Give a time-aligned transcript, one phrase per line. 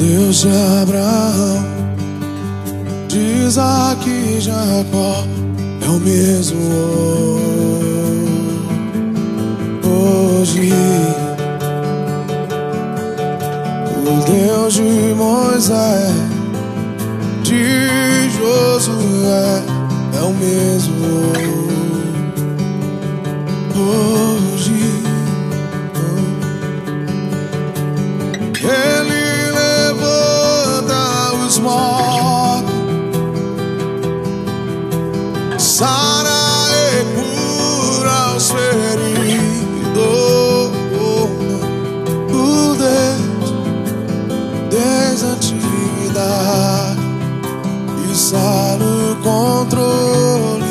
[0.00, 1.62] Deus de Abraão,
[3.06, 5.26] de Isaac e Jacó,
[5.84, 6.58] é o mesmo
[9.84, 10.72] hoje.
[14.06, 16.14] O Deus de Moisés,
[17.42, 19.62] de Josué,
[20.18, 21.04] é o mesmo
[23.76, 25.00] hoje.
[35.80, 39.96] Sara e cura os feridos.
[42.30, 43.48] O Deus
[44.68, 47.00] desde a antiguidade
[48.12, 50.64] está no controle.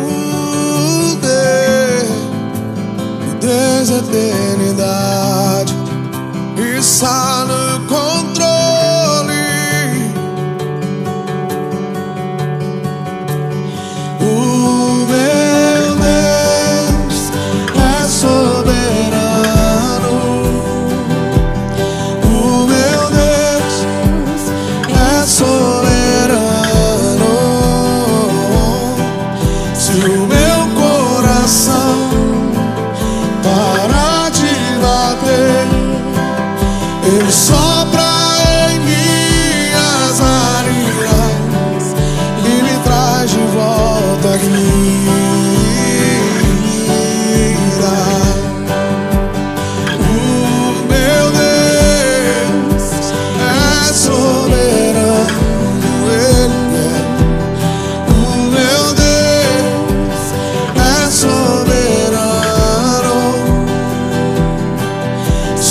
[0.00, 2.14] O Deus
[3.40, 5.74] desde eternidade
[6.78, 8.33] está no controle.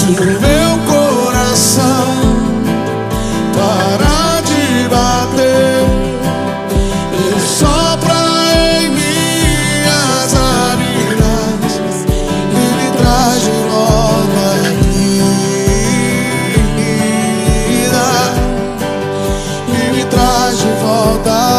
[0.05, 2.07] Deixa meu coração
[3.55, 5.85] parar de bater
[7.13, 8.13] e sopra
[8.81, 12.05] em minhas narinas
[12.51, 14.71] e me traz de volta a
[17.69, 18.05] vida
[19.69, 21.52] e me traz de volta.